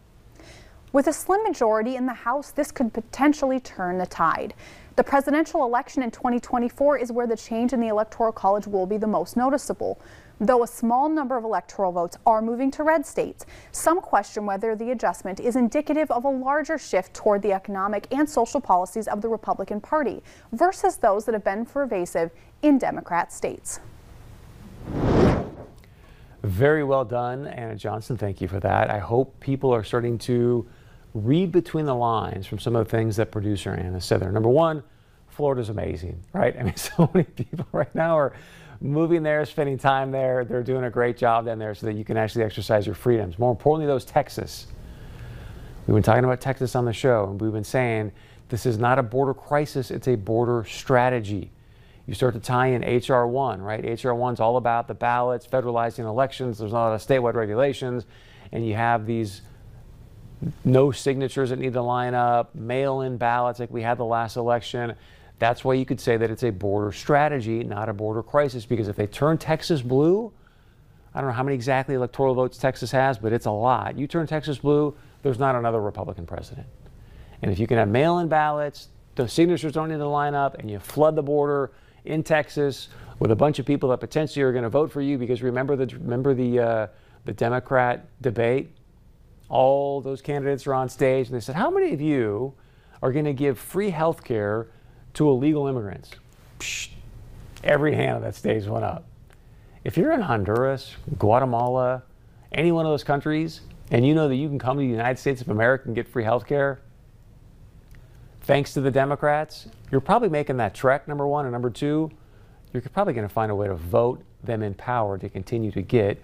With 0.91 1.05
a 1.05 1.13
slim 1.13 1.43
majority 1.43 1.97
in 1.97 2.07
the 2.07 2.13
House, 2.13 2.49
this 2.49 2.71
could 2.71 2.93
potentially 2.93 3.59
turn 3.59 3.99
the 3.99 4.07
tide. 4.07 4.55
The 4.95 5.03
presidential 5.03 5.65
election 5.65 6.01
in 6.01 6.09
2024 6.09 6.97
is 6.97 7.11
where 7.11 7.27
the 7.27 7.35
change 7.35 7.73
in 7.73 7.81
the 7.81 7.89
Electoral 7.89 8.31
College 8.31 8.65
will 8.65 8.85
be 8.85 8.95
the 8.95 9.05
most 9.05 9.35
noticeable. 9.35 9.99
Though 10.39 10.63
a 10.63 10.67
small 10.67 11.07
number 11.07 11.37
of 11.37 11.45
electoral 11.45 11.93
votes 11.93 12.17
are 12.25 12.41
moving 12.41 12.69
to 12.71 12.83
red 12.83 13.05
states, 13.05 13.45
some 13.71 14.01
question 14.01 14.45
whether 14.45 14.75
the 14.75 14.91
adjustment 14.91 15.39
is 15.39 15.55
indicative 15.55 16.11
of 16.11 16.25
a 16.25 16.29
larger 16.29 16.77
shift 16.77 17.13
toward 17.13 17.41
the 17.41 17.53
economic 17.53 18.07
and 18.11 18.29
social 18.29 18.59
policies 18.59 19.07
of 19.07 19.21
the 19.21 19.29
Republican 19.29 19.79
Party 19.79 20.21
versus 20.51 20.97
those 20.97 21.23
that 21.25 21.33
have 21.33 21.43
been 21.43 21.65
pervasive 21.65 22.31
in 22.61 22.77
Democrat 22.77 23.31
states. 23.31 23.79
Very 26.43 26.83
well 26.83 27.05
done, 27.05 27.47
Anna 27.47 27.75
Johnson. 27.75 28.17
Thank 28.17 28.41
you 28.41 28.47
for 28.47 28.59
that. 28.59 28.91
I 28.91 28.99
hope 28.99 29.39
people 29.39 29.73
are 29.73 29.83
starting 29.83 30.17
to 30.19 30.67
read 31.13 31.51
between 31.51 31.85
the 31.85 31.95
lines 31.95 32.45
from 32.45 32.59
some 32.59 32.75
of 32.75 32.85
the 32.85 32.91
things 32.91 33.15
that 33.15 33.31
producer 33.31 33.73
Anna 33.73 34.01
said 34.01 34.19
there. 34.19 34.31
Number 34.31 34.49
one, 34.49 34.83
Florida's 35.29 35.69
amazing, 35.69 36.21
right? 36.33 36.55
I 36.59 36.63
mean, 36.63 36.75
so 36.75 37.09
many 37.13 37.25
people 37.25 37.65
right 37.71 37.93
now 37.95 38.17
are 38.17 38.33
moving 38.81 39.23
there, 39.23 39.45
spending 39.45 39.77
time 39.77 40.11
there. 40.11 40.45
They're 40.45 40.63
doing 40.63 40.83
a 40.83 40.89
great 40.89 41.17
job 41.17 41.45
down 41.45 41.59
there 41.59 41.75
so 41.75 41.85
that 41.87 41.93
you 41.93 42.03
can 42.03 42.17
actually 42.17 42.43
exercise 42.43 42.85
your 42.85 42.95
freedoms. 42.95 43.39
More 43.39 43.51
importantly, 43.51 43.87
those 43.87 44.05
Texas. 44.05 44.67
We've 45.87 45.93
been 45.93 46.03
talking 46.03 46.23
about 46.23 46.41
Texas 46.41 46.75
on 46.75 46.85
the 46.85 46.93
show, 46.93 47.29
and 47.29 47.39
we've 47.39 47.51
been 47.51 47.63
saying 47.63 48.11
this 48.49 48.65
is 48.65 48.77
not 48.77 48.99
a 48.99 49.03
border 49.03 49.33
crisis, 49.33 49.91
it's 49.91 50.07
a 50.07 50.15
border 50.15 50.65
strategy. 50.67 51.51
You 52.07 52.13
start 52.13 52.35
to 52.35 52.39
tie 52.39 52.67
in 52.67 52.81
HR 52.81 53.25
1, 53.25 53.61
right? 53.61 54.03
HR 54.03 54.13
1 54.13 54.33
is 54.35 54.39
all 54.39 54.57
about 54.57 54.87
the 54.87 54.93
ballots, 54.93 55.47
federalizing 55.47 56.05
elections. 56.05 56.59
There's 56.59 56.71
a 56.71 56.75
lot 56.75 56.93
of 56.93 57.01
statewide 57.01 57.33
regulations, 57.33 58.05
and 58.51 58.65
you 58.65 58.75
have 58.75 59.05
these 59.05 59.41
no 60.63 60.91
signatures 60.91 61.49
that 61.49 61.59
need 61.59 61.73
to 61.73 61.81
line 61.81 62.13
up, 62.13 62.53
mail 62.53 63.01
in 63.01 63.17
ballots 63.17 63.59
like 63.59 63.71
we 63.71 63.81
had 63.81 63.97
the 63.97 64.05
last 64.05 64.35
election. 64.35 64.93
That's 65.39 65.63
why 65.63 65.73
you 65.73 65.85
could 65.85 65.99
say 65.99 66.17
that 66.17 66.31
it's 66.31 66.43
a 66.43 66.49
border 66.49 66.91
strategy, 66.91 67.63
not 67.63 67.89
a 67.89 67.93
border 67.93 68.23
crisis, 68.23 68.65
because 68.65 68.87
if 68.87 68.95
they 68.95 69.07
turn 69.07 69.37
Texas 69.37 69.81
blue, 69.81 70.31
I 71.13 71.19
don't 71.19 71.29
know 71.29 71.35
how 71.35 71.43
many 71.43 71.55
exactly 71.55 71.95
electoral 71.95 72.33
votes 72.33 72.57
Texas 72.57 72.91
has, 72.91 73.17
but 73.17 73.33
it's 73.33 73.45
a 73.45 73.51
lot. 73.51 73.97
You 73.97 74.07
turn 74.07 74.27
Texas 74.27 74.57
blue, 74.57 74.95
there's 75.23 75.39
not 75.39 75.55
another 75.55 75.81
Republican 75.81 76.25
president. 76.25 76.67
And 77.41 77.51
if 77.51 77.59
you 77.59 77.67
can 77.67 77.77
have 77.77 77.89
mail 77.89 78.19
in 78.19 78.27
ballots, 78.27 78.89
the 79.15 79.27
signatures 79.27 79.73
don't 79.73 79.89
need 79.89 79.97
to 79.97 80.07
line 80.07 80.35
up, 80.35 80.57
and 80.59 80.69
you 80.69 80.79
flood 80.79 81.15
the 81.15 81.23
border 81.23 81.71
in 82.05 82.23
Texas 82.23 82.89
with 83.19 83.31
a 83.31 83.35
bunch 83.35 83.59
of 83.59 83.65
people 83.65 83.89
that 83.89 83.99
potentially 83.99 84.43
are 84.43 84.51
going 84.51 84.63
to 84.63 84.69
vote 84.69 84.91
for 84.91 85.01
you 85.01 85.17
because 85.17 85.41
remember 85.41 85.75
the 85.75 85.85
remember 85.97 86.33
the 86.33 86.59
uh, 86.59 86.87
the 87.25 87.33
Democrat 87.33 88.07
debate. 88.21 88.69
All 89.47 90.01
those 90.01 90.21
candidates 90.21 90.67
are 90.67 90.73
on 90.73 90.89
stage, 90.89 91.27
and 91.27 91.35
they 91.35 91.39
said, 91.39 91.55
"How 91.55 91.69
many 91.69 91.93
of 91.93 92.01
you 92.01 92.53
are 93.01 93.11
going 93.11 93.25
to 93.25 93.33
give 93.33 93.57
free 93.57 93.89
health 93.89 94.23
care 94.23 94.67
to 95.15 95.29
illegal 95.29 95.67
immigrants?" 95.67 96.11
Psh, 96.59 96.89
every 97.63 97.95
hand 97.95 98.23
that 98.23 98.35
stays 98.35 98.69
went 98.69 98.85
up. 98.85 99.05
If 99.83 99.97
you're 99.97 100.11
in 100.11 100.21
Honduras, 100.21 100.95
Guatemala, 101.19 102.03
any 102.51 102.71
one 102.71 102.85
of 102.85 102.91
those 102.91 103.03
countries, 103.03 103.61
and 103.91 104.05
you 104.05 104.15
know 104.15 104.27
that 104.27 104.35
you 104.35 104.47
can 104.47 104.57
come 104.57 104.77
to 104.77 104.81
the 104.81 104.87
United 104.87 105.19
States 105.19 105.41
of 105.41 105.49
America 105.49 105.85
and 105.85 105.95
get 105.95 106.07
free 106.07 106.23
health 106.23 106.47
care, 106.47 106.79
thanks 108.41 108.73
to 108.73 108.81
the 108.81 108.91
Democrats, 108.91 109.67
you're 109.91 110.01
probably 110.01 110.29
making 110.29 110.57
that 110.57 110.73
trek, 110.73 111.07
number 111.07 111.27
one. 111.27 111.45
And 111.45 111.51
number 111.51 111.69
two, 111.69 112.11
you're 112.73 112.81
probably 112.81 113.13
going 113.13 113.27
to 113.27 113.33
find 113.33 113.51
a 113.51 113.55
way 113.55 113.67
to 113.67 113.75
vote 113.75 114.23
them 114.43 114.61
in 114.63 114.73
power 114.73 115.17
to 115.17 115.29
continue 115.29 115.71
to 115.71 115.81
get 115.81 116.23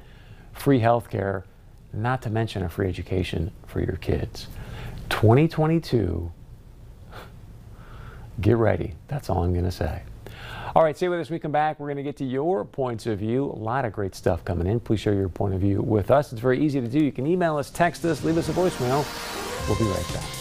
free 0.54 0.80
health 0.80 1.10
care, 1.10 1.46
not 1.94 2.22
to 2.24 2.30
mention 2.30 2.64
a 2.64 2.70
free 2.70 2.88
education 2.88 3.52
for 3.68 3.80
your 3.80 3.98
kids. 3.98 4.48
2022, 5.10 6.32
get 8.42 8.58
ready. 8.58 8.94
That's 9.08 9.30
all 9.30 9.44
I'm 9.44 9.54
going 9.54 9.66
to 9.66 9.72
say. 9.72 10.04
All 10.74 10.84
right, 10.84 10.96
stay 10.96 11.10
with 11.10 11.20
us. 11.20 11.30
We 11.30 11.38
come 11.38 11.52
back, 11.52 11.80
we're 11.80 11.88
going 11.88 11.98
to 11.98 12.04
get 12.04 12.16
to 12.18 12.26
your 12.26 12.64
points 12.64 13.06
of 13.06 13.20
view. 13.20 13.46
A 13.46 13.60
lot 13.60 13.84
of 13.84 13.92
great 13.92 14.16
stuff 14.16 14.46
coming 14.46 14.68
in. 14.68 14.80
Please 14.80 15.02
share 15.02 15.14
your 15.14 15.28
point 15.30 15.54
of 15.54 15.60
view 15.60 15.82
with 15.82 16.12
us. 16.12 16.32
It's 16.32 16.42
very 16.42 16.64
easy 16.64 16.80
to 16.80 16.88
do. 16.88 17.04
You 17.04 17.12
can 17.12 17.28
email 17.28 17.58
us, 17.58 17.70
text 17.70 18.06
us, 18.06 18.24
leave 18.24 18.38
us 18.38 18.48
a 18.48 18.54
voicemail. 18.54 19.06
We'll 19.68 19.78
be 19.78 19.86
right 19.86 20.14
back. 20.14 20.41